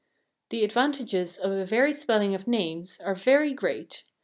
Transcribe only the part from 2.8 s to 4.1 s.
are very great.